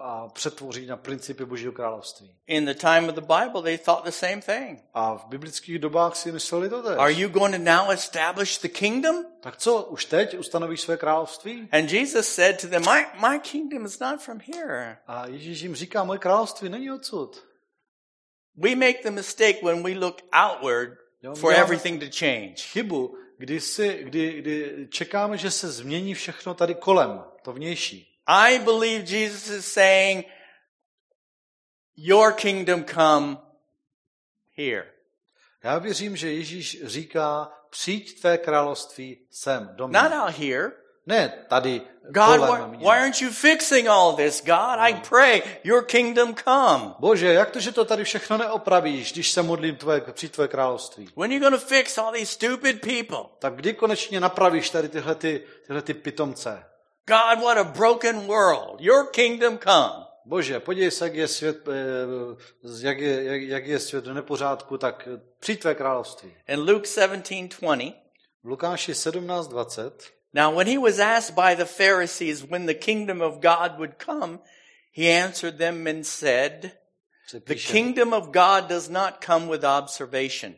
[0.02, 2.36] a přetvoří na principy Božího království.
[2.48, 4.80] In the time of the Bible, they thought the same thing.
[4.94, 7.18] A v biblických dobách si mysleli to Are tež.
[7.18, 9.26] you going to now establish the kingdom?
[9.42, 11.70] Tak co, už teď ustanovíš své království?
[11.72, 14.98] And Jesus said to them, My, my kingdom is not from here.
[15.08, 17.46] A Ježíš jim říká, moje království není odsud.
[18.58, 22.56] We make the mistake when we look outward Jo, for everything to change.
[22.56, 28.20] chybu, kdy, si, kdy, kdy čekáme, že se změní všechno tady kolem, to vnější.
[28.28, 30.26] I believe Jesus is saying,
[31.98, 33.38] Your kingdom come
[34.58, 34.92] here.
[35.64, 40.00] Já věřím, že Ježíš říká, přijď tvé království sem, do mě.
[40.02, 40.72] Not out here.
[41.08, 44.42] Ne tady God, why, why aren't you fixing all this?
[44.42, 46.94] God, I pray, your kingdom come.
[47.00, 51.10] Bože, jak to, že to tady všechno neopravíš, když se modlím tvé, přijď tvé království?
[51.18, 53.30] When you to fix all these stupid people?
[53.40, 56.64] Tak kdy konečně napravíš tady tyhle, ty, tyhle ty pitomce?
[57.08, 58.82] God, what a broken world.
[58.82, 60.06] Your kingdom come.
[60.26, 64.78] Bože, podívej se, jak je svět, eh, jak je, jak, jak je svět v nepořádku,
[64.78, 65.08] tak
[65.40, 66.36] přijď tvé království.
[66.48, 67.94] In Luke 17:20,
[68.44, 73.42] V Lukáši 17.20 now when he was asked by the Pharisees when the kingdom of
[73.42, 74.40] God would come,
[74.92, 76.78] he answered them and said,
[77.32, 80.56] The kingdom of God does not come with observation.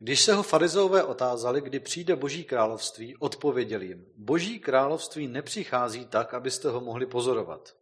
[0.00, 6.34] Když se ho farizové otázali, kdy přijde boží království, odpověděl jim, boží království nepřichází tak,
[6.34, 7.74] abyste ho mohli pozorovat.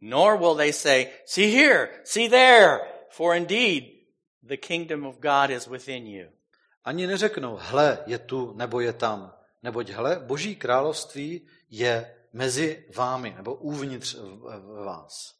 [0.00, 2.78] Nor will they say, See here, see there,
[3.10, 3.84] for indeed
[4.42, 6.28] the kingdom of God is within you.
[6.84, 13.34] Ani neřeknou, hle, je tu nebo je tam, neboť hle, boží království je mezi vámi,
[13.36, 14.16] nebo uvnitř
[14.84, 15.34] vás.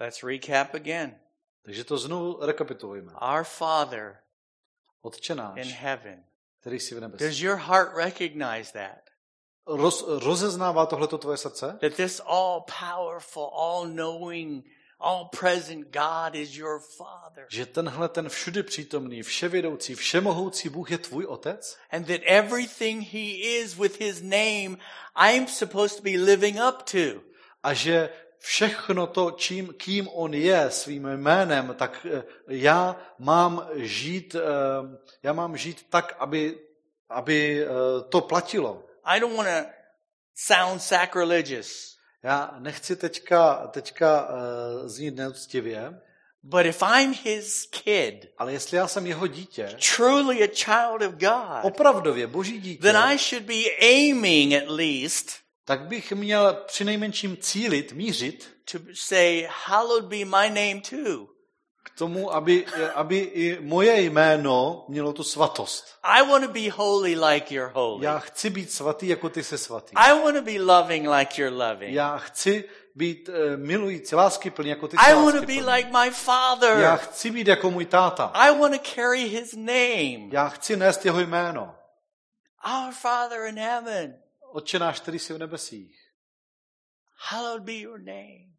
[0.00, 1.20] Let's recap again.
[1.62, 3.12] Takže to znovu rekapitulujeme.
[3.12, 4.18] Our Father
[5.02, 6.24] Otče in náš, heaven.
[6.60, 7.28] který jsi v nebesích.
[7.28, 9.10] Does your heart recognize that?
[9.66, 11.78] Roz, rozeznává tohleto tvoje srdce?
[11.80, 14.64] That this all powerful, all knowing,
[15.02, 17.46] all present God is your Father.
[17.48, 21.78] Že tenhle ten všudy přítomný, vševědoucí, všemohoucí Bůh je tvůj otec?
[21.90, 24.76] And that everything He is with His name,
[25.16, 27.22] I'm supposed to be living up to.
[27.62, 34.34] A že všechno to, čím, kým on je svým jménem, tak eh, já mám žít,
[34.34, 36.58] eh, já mám žít tak, aby,
[37.08, 37.68] aby eh,
[38.08, 38.84] to platilo.
[39.04, 39.70] I don't want to
[40.34, 41.91] sound sacrilegious,
[42.22, 46.00] Já nechci teďka, teďka uh, znít neúctivě,
[46.42, 51.14] but if I'm His kid, ale jestli já jsem jeho dítě, truly a child of
[51.14, 56.84] God, opravdově boží dítě, then I should be aiming at least tak bych měl při
[56.84, 61.31] nejmenším cílit, mířit to say, Hallowed be my name too.
[61.82, 65.98] K tomu, aby, aby i moje jméno mělo tu svatost.
[66.02, 68.04] I want to be holy like you're holy.
[68.04, 69.92] Já chci být svatý, jako ty jsi svatý.
[69.96, 71.94] I want to be loving like you're loving.
[71.94, 72.64] Já chci
[72.94, 76.78] být uh, milující, láskyplný, jako ty I want to be like my father.
[76.78, 78.24] Já chci být jako můj táta.
[78.34, 80.28] I want to carry his name.
[80.32, 81.74] Já chci nést jeho jméno.
[82.66, 84.14] Our Father in heaven,
[84.52, 85.96] Otče náš, který jsi v nebesích.
[87.30, 88.51] hallowed be your name.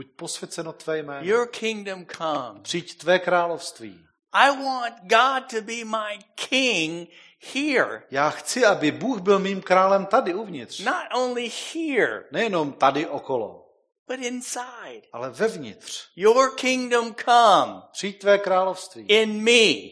[0.00, 1.26] Buď posvěceno tvé jméno.
[1.26, 2.60] Your kingdom come.
[2.62, 4.06] Přijď tvé království.
[4.32, 7.08] I want God to be my king
[7.54, 10.80] here, Já chci, aby Bůh byl mým králem tady uvnitř.
[10.84, 13.68] not only here, Nejenom tady okolo,
[14.08, 15.02] but inside.
[15.12, 16.08] ale vevnitř.
[16.16, 19.06] Your kingdom come Přijď tvé království.
[19.06, 19.90] in me.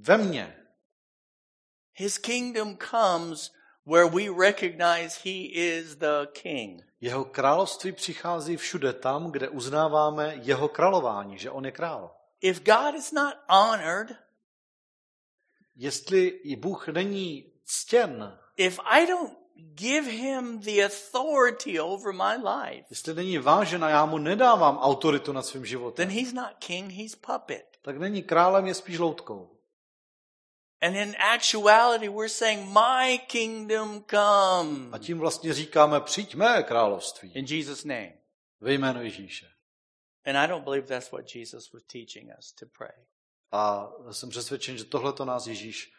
[0.00, 0.56] Ve mně.
[1.92, 3.50] His kingdom comes
[3.86, 6.82] where we recognize he is the king.
[7.04, 12.16] Jeho království přichází všude tam, kde uznáváme jeho králování, že on je král.
[12.40, 14.16] If God is not honored,
[15.76, 22.86] Jestli i Bůh není ctěn, if I don't give him the authority over my life,
[22.90, 26.92] jestli není vážen a já mu nedávám autoritu nad svým then životem, he's not king,
[26.92, 27.78] he's puppet.
[27.82, 29.53] tak není králem, je spíš loutkou.
[30.82, 34.88] And in actuality, we're saying, My kingdom come.
[34.92, 38.12] A tím vlastně říkáme, přijď mé království In Jesus' name.
[38.60, 39.46] ve jménu Ježíše.
[40.26, 43.04] And I don't believe that's what Jesus was teaching us to pray.
[43.52, 45.92] A jsem přesvědčen, že tohle to nás Ježíš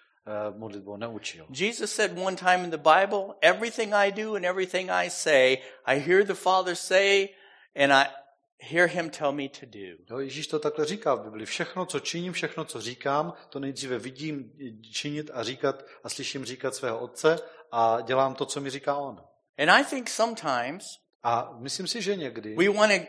[0.51, 1.47] uh, modlitbou neučil.
[1.49, 5.99] Jesus said one time in the Bible, everything I do and everything I say, I
[5.99, 7.29] hear the Father say
[7.75, 8.05] and I
[8.71, 9.79] hear him tell me to do.
[10.09, 11.45] Jo, Ježíš to takhle říká v Bibli.
[11.45, 14.51] Všechno, co činím, všechno, co říkám, to nejdříve vidím
[14.93, 17.39] činit a říkat a slyším říkat svého otce
[17.71, 19.23] a dělám to, co mi říká on.
[19.57, 20.83] And I think sometimes
[21.23, 22.99] A myslím si, že někdy we want to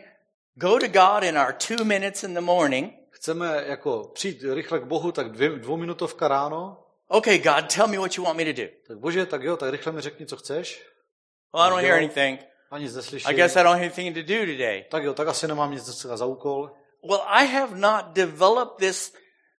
[0.55, 2.93] go to God in our two minutes in the morning.
[3.11, 8.17] chceme jako přijít rychle k Bohu, tak dvě, dvouminutovka ráno, Okay, God, tell me what
[8.17, 8.67] you want me to do.
[8.87, 10.85] tak bože, tak jo, tak rychle mi řekni, co chceš.
[11.53, 12.39] Well, I don't hear anything.
[12.71, 14.85] A nic I guess I don't have anything to do today.
[14.89, 16.71] Tak jo, tak asi nemám nic dneska za úkol.
[17.09, 19.13] Well, I have not developed this,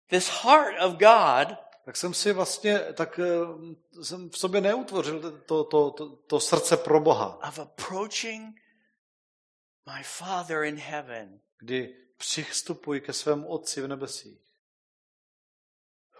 [0.09, 1.57] this heart of God.
[1.85, 6.77] Tak jsem si vlastně, tak eh, jsem v sobě neutvořil to, to, to, to srdce
[6.77, 8.55] pro Boha, of approaching
[9.95, 14.41] my Father in heaven, kdy přistupuji ke svému Otci v nebesích,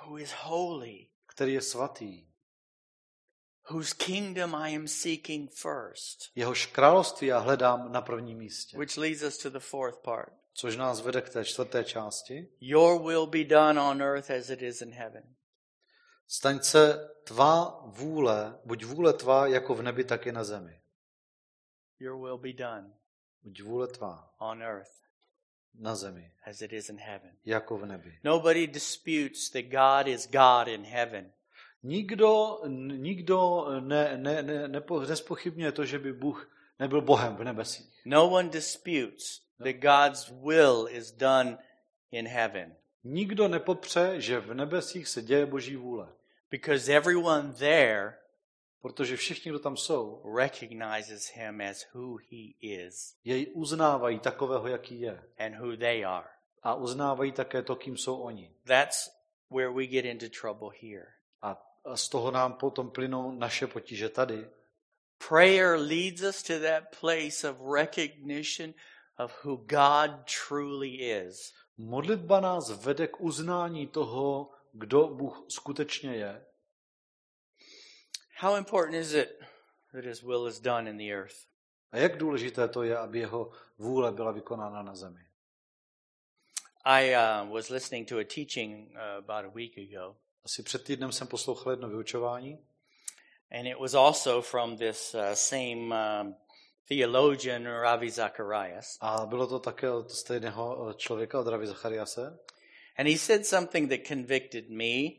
[0.06, 2.29] who is holy, který je svatý,
[3.72, 6.20] whose kingdom I am seeking first.
[6.36, 8.78] jehož království já hledám na prvním místě.
[8.78, 10.34] Which leads us to the fourth part.
[10.54, 12.50] Což nás vede k té čtvrté části.
[12.62, 15.24] Your will be done on earth as it is in heaven.
[16.28, 20.82] Staň se tvá vůle, buď vůle tvá jako v nebi, tak i na zemi.
[22.00, 22.94] Your will be done
[23.44, 24.92] Buď vůle tvá on earth
[25.74, 27.38] na zemi, as it is in heaven.
[27.46, 28.20] jako v nebi.
[28.24, 31.32] Nobody disputes that God is God in heaven.
[31.84, 32.62] Nikdo,
[32.98, 38.02] nikdo ne, ne, ne, nepo, nespochybňuje to, že by Bůh nebyl Bohem v nebesích.
[38.06, 41.58] No one disputes that God's will is done
[42.12, 46.14] in heaven Nikdo nepopře, že v nebesích se děje Boží vůle.
[46.52, 48.16] because everyone there
[48.82, 55.02] Protože všichni, kdo tam jsou, recognizes him as who he is jej uznávají takového, jaký
[55.02, 55.24] je.
[55.38, 56.28] and who they are.
[56.64, 58.54] A uznávají také to, kým jsou oni.
[58.64, 59.10] That's
[59.50, 61.08] where we get into trouble here.
[61.42, 64.50] A a z toho nám potom plynou naše potíže tady.
[65.28, 68.74] Prayer leads us to that place of recognition
[69.18, 70.12] of who God
[70.48, 71.54] truly is.
[71.78, 76.46] Modlitba nás vede k uznání toho, kdo Bůh skutečně je.
[78.40, 79.40] How important is it
[79.92, 81.36] that his will is done in the earth?
[81.92, 85.26] A jak důležité to je, aby jeho vůle byla vykonána na zemi.
[86.84, 90.16] I uh, was listening to a teaching uh, about a week ago,
[90.46, 92.60] Asi před týdnem jsem poslouchal jedno vyučování
[93.52, 96.36] and it was also from this uh, same um,
[96.88, 98.98] theologian, Ravi Zacharias.
[99.02, 102.40] a bylo to také od stejného člověka, od Ravi Zachariase.
[102.98, 105.10] And he said something that convicted me,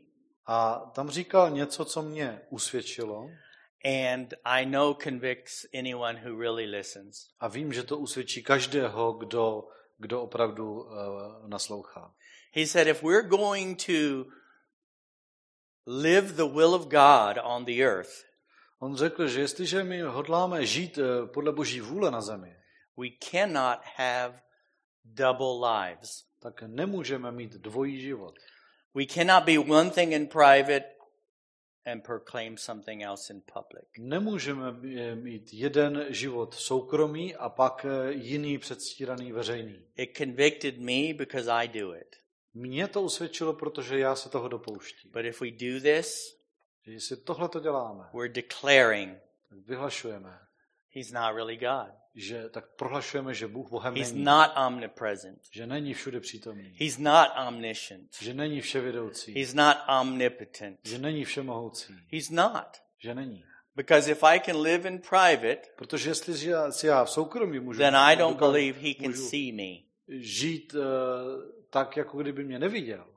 [0.45, 3.29] A tam říkal něco, co mě usvědčilo
[3.85, 7.27] and I know convicts anyone who really listens.
[7.39, 9.67] a vím, že to usvědčí každého, kdo,
[9.97, 10.91] kdo opravdu uh,
[11.47, 12.13] naslouchá.
[12.53, 14.25] He said, if we're going to
[15.85, 18.31] live the will of God on the earth,
[18.81, 22.55] On řekl, že jestliže my hodláme žít eh, podle Boží vůle na zemi,
[22.97, 24.41] we cannot have
[25.05, 26.23] double lives.
[26.39, 28.35] tak nemůžeme mít dvojí život.
[28.93, 30.85] We cannot be one thing in private
[31.85, 33.85] and proclaim something else in public.
[33.99, 39.85] Nemůžeme eh, mít jeden život soukromý a pak eh, jiný předstíraný veřejný.
[39.95, 42.20] It convicted me because I do it.
[42.53, 45.11] Mně to usvědčilo, protože já se toho dopouštím.
[45.11, 46.37] But if we do this,
[46.85, 49.17] Že jestli tohle to děláme, we're declaring
[49.49, 50.39] tak vyhlašujeme,
[50.95, 51.93] he's not really God.
[52.15, 54.23] že tak prohlašujeme, že Bůh Bohem He's není.
[54.23, 55.41] not omnipresent.
[55.51, 56.75] Že není všude přítomný.
[56.79, 58.09] He's not omniscient.
[58.21, 59.33] Že není vševědoucí.
[59.33, 60.79] He's not omnipotent.
[60.83, 61.93] Že není všemohoucí.
[62.11, 62.67] He's not.
[62.99, 63.43] Že není.
[63.75, 67.79] Because if I can live in private, Protože jestli já- si já v soukromí můžu,
[67.79, 69.90] then I don't believe he can můžu see me.
[70.19, 70.81] Žít uh,
[71.69, 73.07] tak, jako kdyby mě neviděl,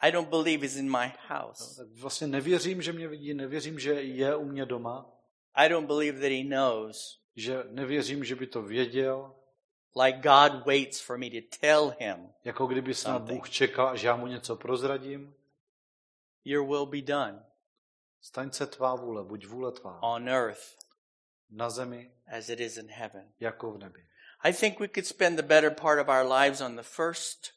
[0.00, 1.76] I don't believe he's in my house.
[1.76, 5.06] tak vlastně nevěřím, že mě vidí, nevěřím, že je u mě doma,
[5.54, 7.20] I don't believe that he knows.
[7.36, 9.34] že nevěřím, že by to věděl,
[10.04, 13.38] Like God waits for me to tell him, jako kdyby snad Something.
[13.38, 15.34] Bůh čekal, až já mu něco prozradím.
[16.44, 17.46] Your will be done
[18.20, 20.76] Staň se tvá vůle, buď vůle tvá, on earth
[21.50, 23.32] na zemi, as it is in heaven.
[23.40, 24.06] jako v nebi.
[24.44, 27.52] I think we could spend the better part of our lives on the first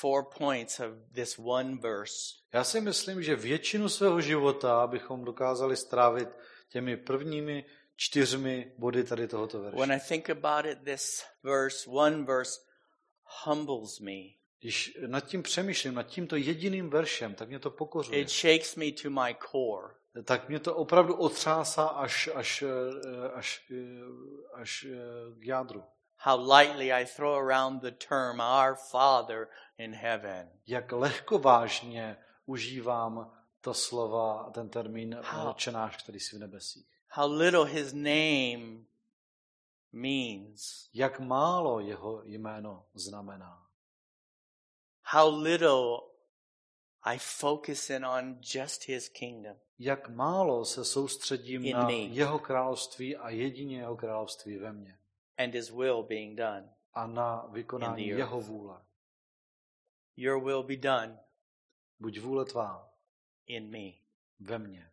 [0.00, 2.34] four points of this one verse.
[2.52, 6.28] Já si myslím, že většinu svého života bychom dokázali strávit
[6.68, 7.64] těmi prvními
[7.96, 9.76] čtyřmi body tady tohoto verše.
[9.76, 12.60] When I think about it, this verse, one verse,
[13.44, 14.22] humbles me.
[14.60, 18.20] Když nad tím přemýšlím, nad tímto jediným veršem, tak mě to pokořuje.
[18.20, 19.94] It shakes me to my core.
[20.24, 25.84] Tak mě to opravdu otřásá až, až, eh, až, eh, až eh, k jádru.
[26.16, 29.48] How lightly I throw around the term our Father
[29.78, 30.50] in heaven.
[30.66, 35.50] Jak lehkovážně užívám to slova, ten termín How?
[35.50, 36.86] Otče náš, který jsi v nebesích.
[37.08, 38.84] How little his name
[39.92, 40.88] means.
[40.94, 43.66] Jak málo jeho jméno znamená.
[45.04, 46.12] How little
[47.02, 49.56] I focus in on just his kingdom.
[49.84, 51.92] Jak málo se soustředím In na me.
[51.92, 54.98] jeho království a jedině jeho království ve mně.
[55.38, 56.74] and his will being done.
[56.94, 58.80] A na vykonání jeho vůle.
[60.16, 61.20] Your will be done
[62.00, 62.92] Buď vůle tvá
[63.46, 63.92] in me.
[64.40, 64.90] ve mně.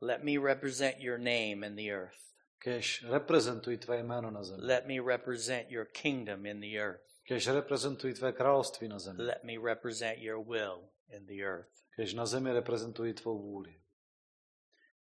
[0.00, 2.18] Let me represent your name in the earth.
[2.58, 4.62] Kež reprezentuj tvé jméno na zemi.
[4.66, 7.04] Let me represent your kingdom in the earth.
[7.28, 9.22] Kež reprezentuj tvé království na zemi.
[9.22, 11.81] Let me represent your will in the earth.
[11.96, 13.74] Kež na zemi reprezentuj tvou vůli.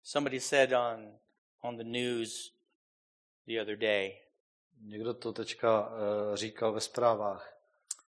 [0.03, 1.19] Somebody said on
[1.61, 2.53] on the news
[3.47, 4.21] the other day,
[4.81, 5.95] Někdo to teďka uh,
[6.35, 7.55] říkal ve zprávách.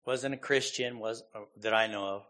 [0.06, 2.26] wasn't a Christian, was uh, that I know of.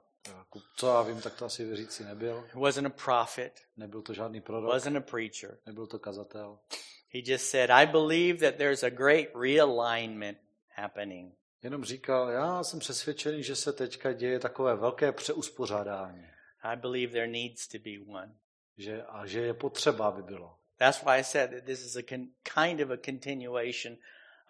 [0.77, 2.49] Co já vím, tak to asi věřící nebyl.
[2.55, 5.59] wasn't a prophet, Nebyl to žádný prorok, wasn't a preacher.
[5.67, 6.59] nebyl to kazatel.
[7.09, 10.37] He just said, I believe that there's a great realignment
[10.69, 11.33] happening.
[11.63, 16.27] Jenom říkal, já jsem přesvědčený, že se teďka děje takové velké přeuspořádání.
[16.63, 18.35] I believe there needs to be one.
[18.77, 20.59] Že, a že je potřeba, aby bylo.
[20.79, 22.03] That's why I said that this is a
[22.55, 23.97] kind of a continuation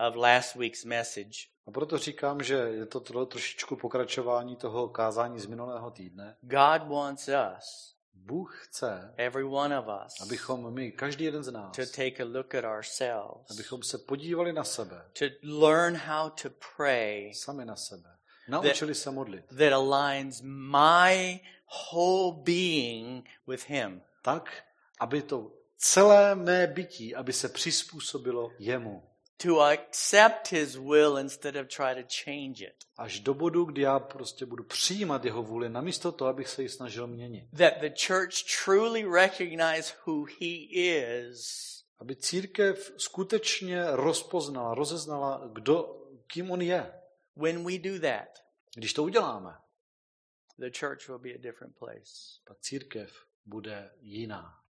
[0.09, 1.53] of last week's message.
[1.67, 6.37] A proto říkám, že je to tro, trošičku pokračování toho kázání z minulého týdne.
[6.41, 11.77] God wants us, Bůh chce, every one of us, abychom my, každý jeden z nás,
[11.77, 16.51] to take a look at ourselves, abychom se podívali na sebe, to learn how to
[16.77, 18.09] pray sami na sebe.
[18.49, 19.45] Naučili se modlit.
[19.59, 24.03] that aligns my whole being with Him.
[24.23, 24.65] Tak,
[25.01, 29.03] aby to celé mé bytí, aby se přizpůsobilo jemu.
[29.43, 32.75] To accept His will instead of try to change it.
[32.97, 36.69] Až do bodu, kdy já prostě budu přijímat jeho vůli, namísto toho, abych se ji
[36.69, 37.51] snažil měnit.
[37.59, 41.69] That the church truly recognize who He is
[41.99, 46.93] Aby církev skutečně rozpoznala, rozeznala, kdo, kým on je.
[47.37, 48.29] when we do that.
[48.75, 49.51] Když to uděláme,
[50.59, 52.41] the church will be a different place.
[52.49, 53.13] pak církev
[53.47, 54.62] bude jiná.